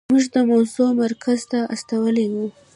[0.11, 2.45] موږ دا موضوع مرکز ته استولې وه.